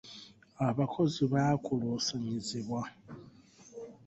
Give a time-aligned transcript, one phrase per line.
[0.69, 2.81] Abakozi baakulusanyizibwa.